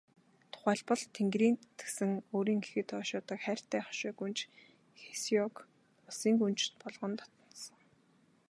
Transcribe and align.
Тухайлбал, 0.51 1.01
Тэнгэрийн 1.15 1.55
тэтгэсэн 1.77 2.11
өөрийн 2.35 2.61
ихэд 2.65 2.89
ойшоодог 2.99 3.39
хайртай 3.43 3.81
хошой 3.83 4.13
гүнж 4.19 4.39
Хэсяог 5.01 5.55
улсын 6.07 6.35
гүнж 6.41 6.59
болгон 6.81 7.13
дотнолсон. 7.19 7.79